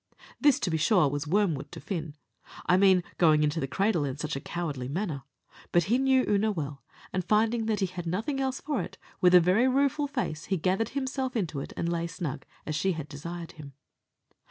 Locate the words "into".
3.43-3.59, 11.35-11.59